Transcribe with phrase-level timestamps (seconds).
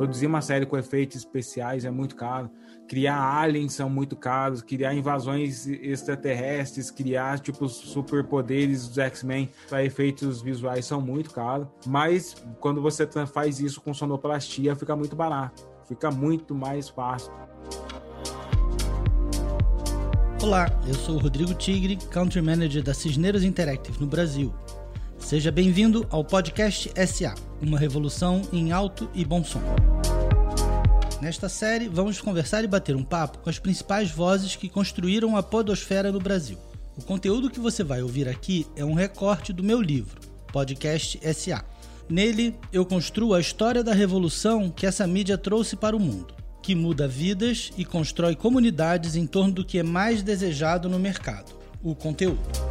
[0.00, 2.50] Produzir uma série com efeitos especiais é muito caro.
[2.88, 4.62] Criar aliens são muito caros.
[4.62, 11.68] Criar invasões extraterrestres, criar tipo superpoderes dos X-Men para efeitos visuais são muito caros.
[11.86, 15.68] Mas quando você faz isso com sonoplastia, fica muito barato.
[15.86, 17.30] Fica muito mais fácil.
[20.42, 24.50] Olá, eu sou o Rodrigo Tigre, Country Manager da Cisneiros Interactive no Brasil.
[25.20, 29.62] Seja bem-vindo ao podcast SA, uma revolução em alto e bom som.
[31.20, 35.42] Nesta série, vamos conversar e bater um papo com as principais vozes que construíram a
[35.42, 36.58] podosfera no Brasil.
[36.96, 40.18] O conteúdo que você vai ouvir aqui é um recorte do meu livro,
[40.52, 41.64] Podcast SA.
[42.08, 46.74] Nele, eu construo a história da revolução que essa mídia trouxe para o mundo, que
[46.74, 51.52] muda vidas e constrói comunidades em torno do que é mais desejado no mercado:
[51.84, 52.69] o conteúdo.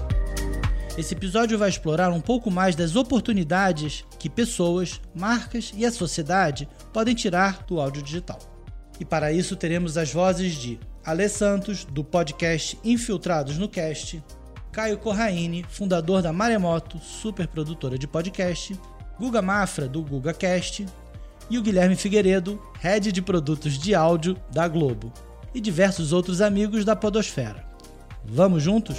[0.99, 6.67] Esse episódio vai explorar um pouco mais das oportunidades que pessoas, marcas e a sociedade
[6.91, 8.37] podem tirar do áudio digital.
[8.99, 14.21] E para isso teremos as vozes de Alê Santos, do podcast Infiltrados no Cast,
[14.74, 18.77] Caio Corraine, fundador da Maremoto, super produtora de podcast,
[19.18, 20.85] Guga Mafra, do GugaCast,
[21.49, 25.13] e o Guilherme Figueiredo, head de produtos de áudio da Globo,
[25.55, 27.63] e diversos outros amigos da Podosfera.
[28.26, 28.98] Vamos juntos?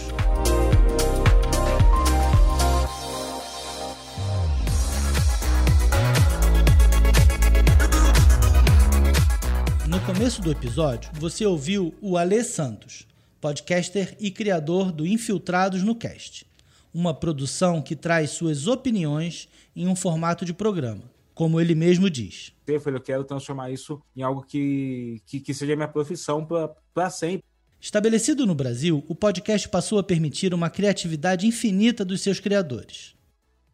[10.20, 13.06] Começo do episódio, você ouviu o Alê Santos,
[13.40, 16.46] podcaster e criador do Infiltrados no Cast,
[16.92, 22.52] uma produção que traz suas opiniões em um formato de programa, como ele mesmo diz.
[22.66, 26.46] Eu falei, eu quero transformar isso em algo que, que, que seja minha profissão
[26.92, 27.42] para sempre.
[27.80, 33.14] Estabelecido no Brasil, o podcast passou a permitir uma criatividade infinita dos seus criadores.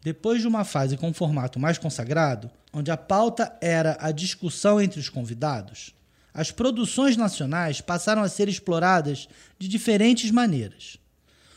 [0.00, 4.80] Depois de uma fase com um formato mais consagrado, onde a pauta era a discussão
[4.80, 5.96] entre os convidados,
[6.36, 9.26] as produções nacionais passaram a ser exploradas
[9.58, 10.98] de diferentes maneiras,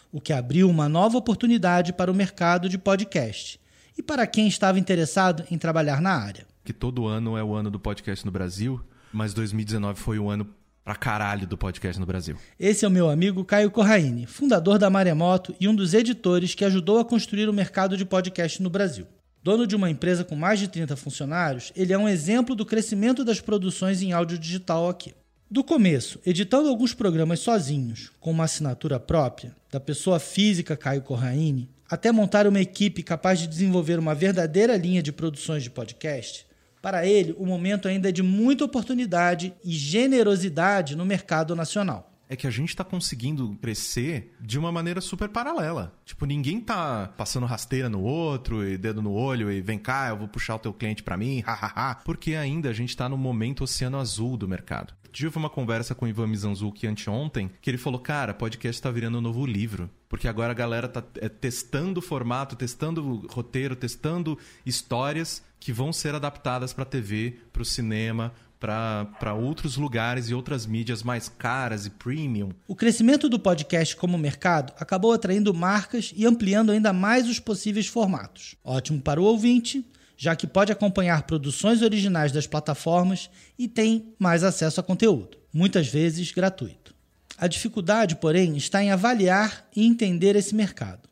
[0.09, 3.59] o que abriu uma nova oportunidade para o mercado de podcast
[3.97, 6.47] e para quem estava interessado em trabalhar na área.
[6.63, 8.79] Que todo ano é o ano do podcast no Brasil,
[9.11, 10.47] mas 2019 foi o ano
[10.81, 12.37] pra caralho do podcast no Brasil.
[12.57, 16.63] Esse é o meu amigo Caio Corraine, fundador da Maremoto e um dos editores que
[16.63, 19.05] ajudou a construir o mercado de podcast no Brasil.
[19.41, 23.23] Dono de uma empresa com mais de 30 funcionários, ele é um exemplo do crescimento
[23.23, 25.13] das produções em áudio digital aqui.
[25.49, 31.69] Do começo, editando alguns programas sozinhos, com uma assinatura própria, da pessoa física Caio Corraine,
[31.89, 36.45] até montar uma equipe capaz de desenvolver uma verdadeira linha de produções de podcast,
[36.81, 42.35] para ele o momento ainda é de muita oportunidade e generosidade no mercado nacional é
[42.35, 45.91] que a gente tá conseguindo crescer de uma maneira super paralela.
[46.05, 50.17] Tipo, ninguém tá passando rasteira no outro e dedo no olho e vem cá, eu
[50.17, 53.63] vou puxar o teu cliente para mim, hahaha, porque ainda a gente tá no momento
[53.63, 54.93] oceano azul do mercado.
[55.11, 59.17] Tive uma conversa com o Ivan Mizanzuki anteontem, que ele falou, cara, podcast tá virando
[59.17, 59.89] um novo livro.
[60.07, 65.73] Porque agora a galera tá é, testando o formato, testando o roteiro, testando histórias que
[65.73, 71.29] vão ser adaptadas para TV, para o cinema, para outros lugares e outras mídias mais
[71.29, 72.49] caras e premium.
[72.67, 77.87] O crescimento do podcast como mercado acabou atraindo marcas e ampliando ainda mais os possíveis
[77.87, 78.55] formatos.
[78.63, 79.85] Ótimo para o ouvinte,
[80.17, 85.87] já que pode acompanhar produções originais das plataformas e tem mais acesso a conteúdo, muitas
[85.87, 86.93] vezes gratuito.
[87.37, 91.08] A dificuldade, porém, está em avaliar e entender esse mercado.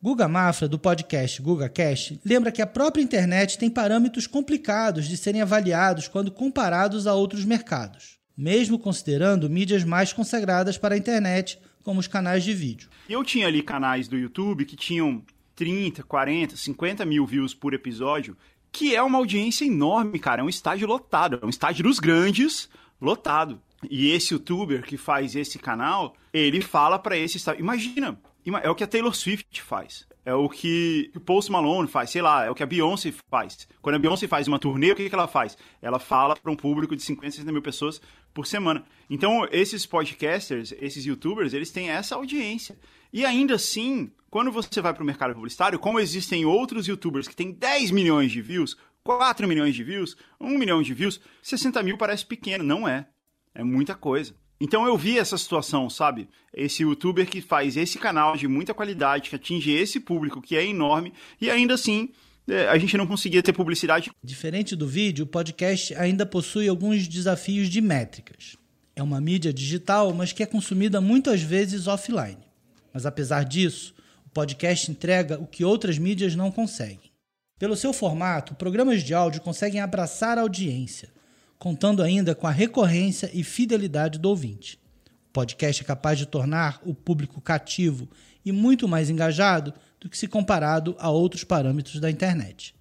[0.00, 5.42] Guga Mafra, do podcast GugaCast, lembra que a própria internet tem parâmetros complicados de serem
[5.42, 11.98] avaliados quando comparados a outros mercados, mesmo considerando mídias mais consagradas para a internet, como
[11.98, 12.88] os canais de vídeo.
[13.08, 15.20] Eu tinha ali canais do YouTube que tinham
[15.56, 18.36] 30, 40, 50 mil views por episódio,
[18.70, 20.42] que é uma audiência enorme, cara.
[20.42, 22.68] É um estádio lotado, é um estádio dos grandes
[23.00, 23.60] lotado.
[23.90, 27.62] E esse youtuber que faz esse canal, ele fala para esse estádio.
[27.62, 28.16] Imagina,
[28.62, 30.06] é o que a Taylor Swift faz.
[30.24, 33.66] É o que o Post Malone faz, sei lá, é o que a Beyoncé faz.
[33.80, 35.56] Quando a Beyoncé faz uma turnê, o que, que ela faz?
[35.80, 38.00] Ela fala para um público de 50, 60 mil pessoas
[38.34, 38.84] por semana.
[39.08, 42.78] Então, esses podcasters, esses youtubers, eles têm essa audiência.
[43.10, 47.34] E ainda assim, quando você vai para o mercado publicitário, como existem outros youtubers que
[47.34, 51.96] têm 10 milhões de views, 4 milhões de views, 1 milhão de views, 60 mil
[51.96, 52.62] parece pequeno.
[52.62, 53.06] Não é.
[53.54, 54.34] É muita coisa.
[54.60, 56.28] Então eu vi essa situação, sabe?
[56.52, 60.66] Esse youtuber que faz esse canal de muita qualidade, que atinge esse público que é
[60.66, 62.10] enorme, e ainda assim
[62.48, 64.10] é, a gente não conseguia ter publicidade.
[64.22, 68.56] Diferente do vídeo, o podcast ainda possui alguns desafios de métricas.
[68.96, 72.38] É uma mídia digital, mas que é consumida muitas vezes offline.
[72.92, 73.94] Mas apesar disso,
[74.26, 77.12] o podcast entrega o que outras mídias não conseguem.
[77.58, 81.10] Pelo seu formato, programas de áudio conseguem abraçar a audiência,
[81.58, 84.78] contando ainda com a recorrência e fidelidade do ouvinte.
[85.28, 88.08] O podcast é capaz de tornar o público cativo
[88.44, 92.74] e muito mais engajado do que se comparado a outros parâmetros da internet.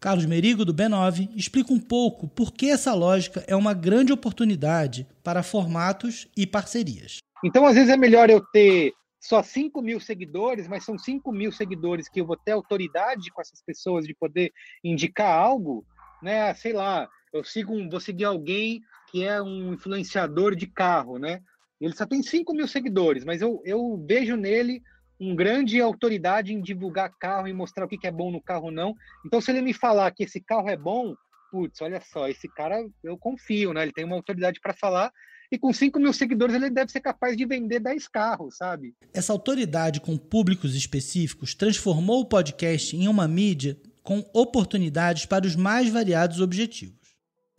[0.00, 5.06] Carlos Merigo, do B9, explica um pouco por que essa lógica é uma grande oportunidade
[5.22, 7.18] para formatos e parcerias.
[7.44, 11.52] Então, às vezes, é melhor eu ter só 5 mil seguidores, mas são 5 mil
[11.52, 14.52] seguidores que eu vou ter autoridade com essas pessoas de poder
[14.82, 15.86] indicar algo,
[16.20, 16.52] né?
[16.54, 21.40] Sei lá, eu sigo um, vou seguir alguém que é um influenciador de carro, né?
[21.80, 24.82] Ele só tem 5 mil seguidores, mas eu, eu vejo nele
[25.20, 28.94] um grande autoridade em divulgar carro e mostrar o que é bom no carro não.
[29.24, 31.14] Então, se ele me falar que esse carro é bom,
[31.50, 33.82] putz, olha só, esse cara eu confio, né?
[33.82, 35.12] Ele tem uma autoridade para falar
[35.50, 38.94] e com 5 mil seguidores ele deve ser capaz de vender 10 carros, sabe?
[39.12, 45.54] Essa autoridade com públicos específicos transformou o podcast em uma mídia com oportunidades para os
[45.54, 47.01] mais variados objetivos.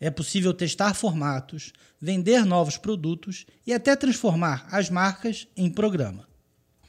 [0.04, 6.28] É possível testar formatos, vender novos produtos e até transformar as marcas em programa.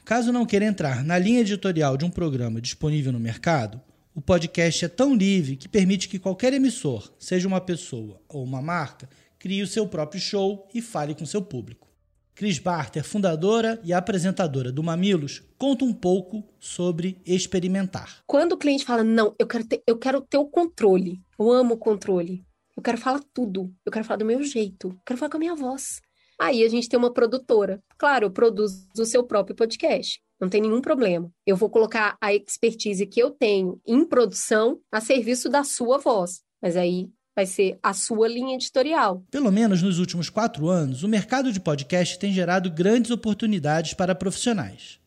[0.04, 3.80] Caso não queira entrar na linha editorial de um programa disponível no mercado,
[4.14, 8.60] o podcast é tão livre que permite que qualquer emissor, seja uma pessoa ou uma
[8.60, 9.08] marca,
[9.38, 11.88] crie o seu próprio show e fale com seu público.
[12.34, 18.18] Cris Barter, fundadora e apresentadora do Mamilos, conta um pouco sobre experimentar.
[18.26, 21.76] Quando o cliente fala, não, eu quero ter, eu quero ter o controle, eu amo
[21.76, 22.44] o controle,
[22.76, 25.40] eu quero falar tudo, eu quero falar do meu jeito, eu quero falar com a
[25.40, 26.02] minha voz.
[26.38, 27.82] Aí a gente tem uma produtora.
[27.96, 30.20] Claro, eu produzo o seu próprio podcast.
[30.38, 31.30] Não tem nenhum problema.
[31.46, 36.42] Eu vou colocar a expertise que eu tenho em produção a serviço da sua voz.
[36.60, 39.24] Mas aí vai ser a sua linha editorial.
[39.30, 44.14] Pelo menos nos últimos quatro anos, o mercado de podcast tem gerado grandes oportunidades para
[44.14, 45.00] profissionais.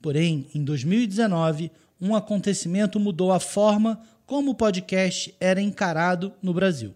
[0.00, 6.94] Porém, em 2019, um acontecimento mudou a forma como o podcast era encarado no Brasil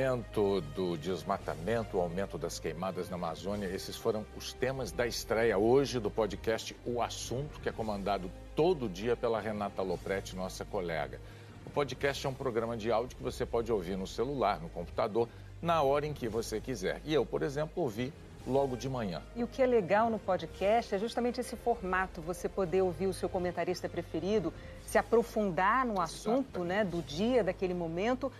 [0.00, 5.58] aumento do desmatamento, o aumento das queimadas na Amazônia, esses foram os temas da estreia
[5.58, 11.20] hoje do podcast O Assunto, que é comandado todo dia pela Renata Lopretti, nossa colega.
[11.66, 15.28] O podcast é um programa de áudio que você pode ouvir no celular, no computador,
[15.60, 17.00] na hora em que você quiser.
[17.04, 18.12] E eu, por exemplo, ouvi
[18.46, 19.22] logo de manhã.
[19.36, 23.12] E o que é legal no podcast é justamente esse formato, você poder ouvir o
[23.12, 24.52] seu comentarista preferido,
[24.86, 28.32] se aprofundar no assunto né, do dia, daquele momento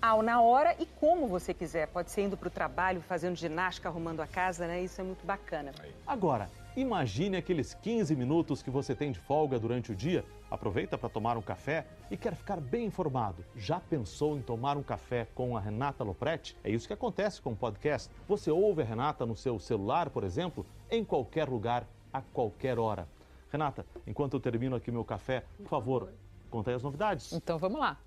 [0.00, 1.88] ao na hora e como você quiser.
[1.88, 4.82] Pode ser indo para o trabalho, fazendo ginástica, arrumando a casa, né?
[4.82, 5.72] Isso é muito bacana.
[6.06, 10.24] Agora, imagine aqueles 15 minutos que você tem de folga durante o dia.
[10.50, 13.44] Aproveita para tomar um café e quer ficar bem informado.
[13.54, 16.56] Já pensou em tomar um café com a Renata Lopretti?
[16.64, 18.10] É isso que acontece com o podcast.
[18.26, 23.06] Você ouve a Renata no seu celular, por exemplo, em qualquer lugar, a qualquer hora.
[23.50, 26.12] Renata, enquanto eu termino aqui meu café, por favor,
[26.50, 27.32] conte aí as novidades.
[27.32, 27.98] Então vamos lá.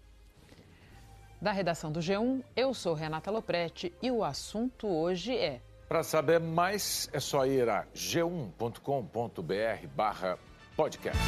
[1.42, 5.60] Da redação do G1, eu sou Renata Loprete e o assunto hoje é.
[5.90, 10.38] Para saber mais, é só ir a g1.com.br barra
[10.78, 11.20] podcast.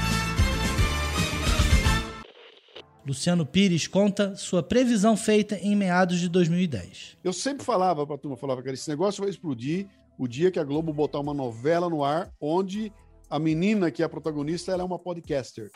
[3.04, 7.18] Luciano Pires conta sua previsão feita em meados de 2010.
[7.24, 10.60] Eu sempre falava para a turma, falava que esse negócio vai explodir o dia que
[10.60, 12.94] a Globo botar uma novela no ar onde
[13.28, 15.72] a menina que é a protagonista ela é uma podcaster.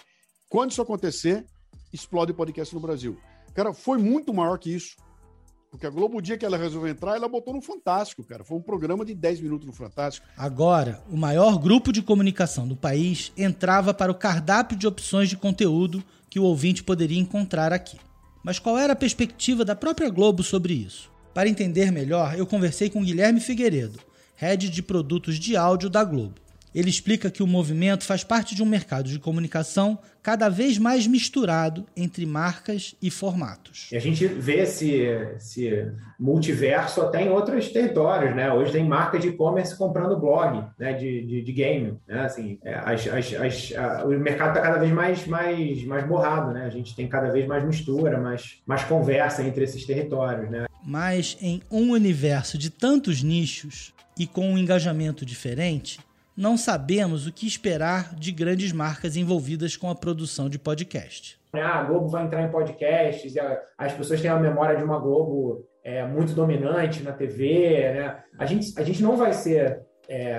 [0.47, 1.43] Quando isso acontecer,
[1.91, 3.19] explode o podcast no Brasil.
[3.57, 4.95] Cara, foi muito maior que isso.
[5.71, 8.43] Porque a Globo, o dia que ela resolveu entrar, ela botou no Fantástico, cara.
[8.43, 10.27] Foi um programa de 10 minutos no Fantástico.
[10.37, 15.35] Agora, o maior grupo de comunicação do país entrava para o cardápio de opções de
[15.35, 17.97] conteúdo que o ouvinte poderia encontrar aqui.
[18.43, 21.11] Mas qual era a perspectiva da própria Globo sobre isso?
[21.33, 23.99] Para entender melhor, eu conversei com Guilherme Figueiredo,
[24.35, 26.35] head de produtos de áudio da Globo.
[26.77, 31.07] Ele explica que o movimento faz parte de um mercado de comunicação cada vez mais
[31.07, 33.89] misturado entre marcas e formatos.
[33.91, 34.91] E a gente vê esse,
[35.35, 38.53] esse multiverso até em outros territórios, né?
[38.53, 40.93] Hoje tem marca de e-commerce comprando blog, né?
[40.93, 42.25] De, de, de game, né?
[42.25, 46.53] Assim, é, as, as, as, a, o mercado está cada vez mais, mais, mais borrado,
[46.53, 46.63] né?
[46.63, 50.67] A gente tem cada vez mais mistura, mais, mais conversa entre esses territórios, né?
[50.85, 55.99] Mas em um universo de tantos nichos e com um engajamento diferente,
[56.37, 61.39] não sabemos o que esperar de grandes marcas envolvidas com a produção de podcast.
[61.51, 63.33] Ah, a Globo vai entrar em podcasts,
[63.75, 67.91] as pessoas têm a memória de uma Globo é, muito dominante na TV.
[67.93, 68.17] Né?
[68.37, 70.37] A, gente, a gente não vai ser é,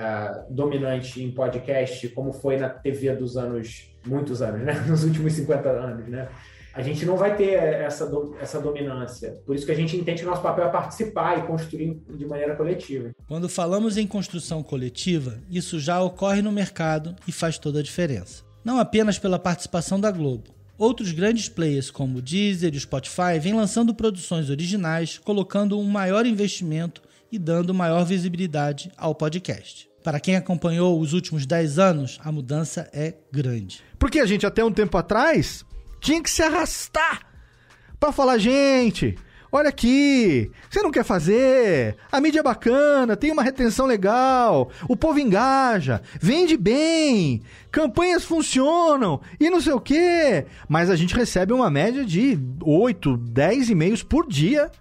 [0.49, 4.73] dominante em podcast como foi na TV dos anos, muitos anos, né?
[4.87, 6.07] nos últimos 50 anos.
[6.07, 6.29] Né?
[6.73, 9.39] A gente não vai ter essa, do, essa dominância.
[9.45, 12.25] Por isso que a gente entende que o nosso papel é participar e construir de
[12.25, 13.11] maneira coletiva.
[13.27, 18.43] Quando falamos em construção coletiva, isso já ocorre no mercado e faz toda a diferença.
[18.63, 20.51] Não apenas pela participação da Globo.
[20.77, 25.83] Outros grandes players como o Deezer e o Spotify vêm lançando produções originais, colocando um
[25.83, 29.89] maior investimento e dando maior visibilidade ao podcast.
[30.03, 33.81] Para quem acompanhou os últimos 10 anos, a mudança é grande.
[33.97, 35.65] Porque a gente até um tempo atrás
[35.99, 37.21] tinha que se arrastar
[37.99, 39.17] para falar, gente,
[39.51, 41.95] olha aqui, você não quer fazer?
[42.11, 47.41] A mídia é bacana, tem uma retenção legal, o povo engaja, vende bem,
[47.71, 50.45] campanhas funcionam e não sei o quê.
[50.67, 54.71] Mas a gente recebe uma média de 8, 10 e-mails por dia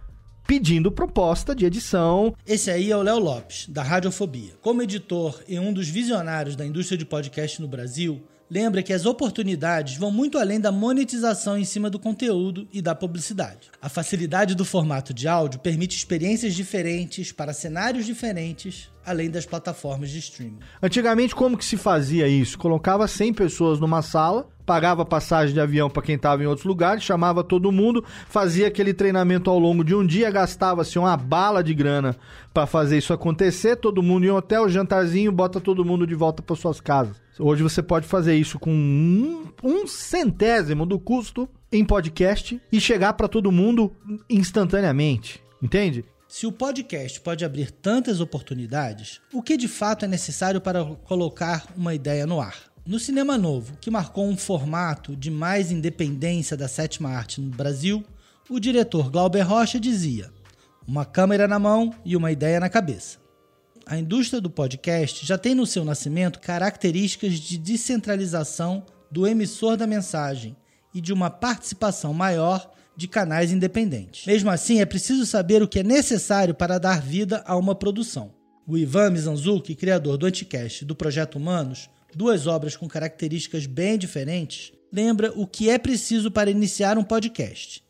[0.46, 2.34] pedindo proposta de edição.
[2.46, 4.54] Esse aí é o Léo Lopes, da Radiofobia.
[4.62, 9.06] Como editor e um dos visionários da indústria de podcast no Brasil, lembra que as
[9.06, 13.70] oportunidades vão muito além da monetização em cima do conteúdo e da publicidade.
[13.80, 20.10] A facilidade do formato de áudio permite experiências diferentes para cenários diferentes, além das plataformas
[20.10, 20.58] de streaming.
[20.82, 22.58] Antigamente, como que se fazia isso?
[22.58, 27.02] Colocava 100 pessoas numa sala, pagava passagem de avião para quem estava em outros lugares,
[27.02, 31.72] chamava todo mundo, fazia aquele treinamento ao longo de um dia, gastava-se uma bala de
[31.72, 32.14] grana
[32.52, 36.42] para fazer isso acontecer, todo mundo em um hotel, jantarzinho, bota todo mundo de volta
[36.42, 37.16] para suas casas.
[37.38, 43.14] Hoje você pode fazer isso com um, um centésimo do custo em podcast e chegar
[43.14, 43.90] para todo mundo
[44.28, 46.04] instantaneamente, entende?
[46.28, 51.66] Se o podcast pode abrir tantas oportunidades, o que de fato é necessário para colocar
[51.74, 52.70] uma ideia no ar?
[52.86, 58.04] No cinema novo, que marcou um formato de mais independência da sétima arte no Brasil,
[58.50, 60.30] o diretor Glauber Rocha dizia:
[60.86, 63.16] uma câmera na mão e uma ideia na cabeça.
[63.86, 69.86] A indústria do podcast já tem no seu nascimento características de descentralização do emissor da
[69.86, 70.54] mensagem
[70.92, 74.26] e de uma participação maior de canais independentes.
[74.26, 78.34] Mesmo assim, é preciso saber o que é necessário para dar vida a uma produção.
[78.66, 83.96] O Ivan Mizanzuki, criador do Anticast e do Projeto Humanos, duas obras com características bem
[83.96, 87.84] diferentes, lembra o que é preciso para iniciar um podcast.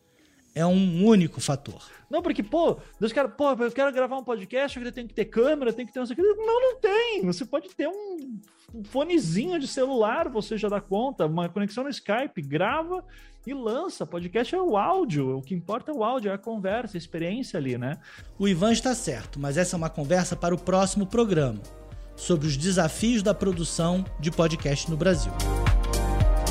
[0.55, 1.83] É um único fator.
[2.11, 5.27] Não, porque, pô, Deus quer, pô, eu quero gravar um podcast, eu tenho que ter
[5.27, 6.23] câmera, tem que ter não sei o que.
[6.23, 7.25] Não, não tem.
[7.25, 8.41] Você pode ter um
[8.85, 13.05] fonezinho de celular, você já dá conta, uma conexão no Skype, grava
[13.47, 14.07] e lança.
[14.07, 17.59] Podcast é o áudio, o que importa é o áudio, é a conversa, a experiência
[17.59, 17.99] ali, né?
[18.39, 21.61] O Ivan está certo, mas essa é uma conversa para o próximo programa,
[22.17, 25.33] sobre os desafios da produção de podcast no Brasil.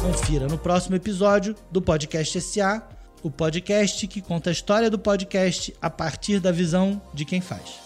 [0.01, 5.73] Confira no próximo episódio do Podcast SA o podcast que conta a história do podcast
[5.81, 7.79] a partir da visão de quem faz.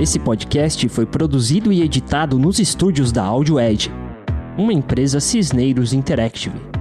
[0.00, 3.90] Esse podcast foi produzido e editado nos estúdios da Audio Edge,
[4.56, 6.79] uma empresa Cisneiros Interactive.